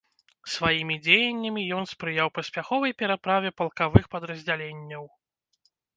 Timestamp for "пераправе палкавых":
3.03-4.03